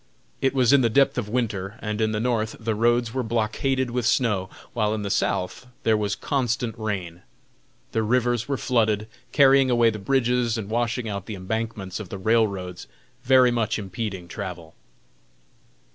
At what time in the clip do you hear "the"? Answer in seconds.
0.81-0.89, 2.11-2.19, 2.59-2.73, 5.03-5.11, 7.91-8.01, 9.91-9.99, 11.27-11.35, 12.09-12.17